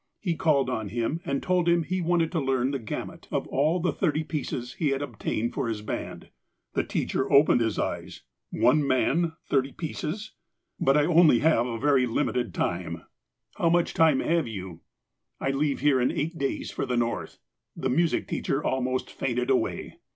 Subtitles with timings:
[0.19, 3.79] He called on him and told him he wanted to learn the gamut of all
[3.79, 6.29] the thirty pieces he had obtained for his band.
[6.73, 8.23] The teacher opened his eyes.
[8.49, 10.31] One man, thirty pieces!
[10.81, 13.03] '■'■ But I have only a very limited time."''
[13.59, 14.81] How much time have you"?
[15.39, 17.37] ""I leave here in eight days for the North."
[17.75, 19.99] The music teacher almost fainted away.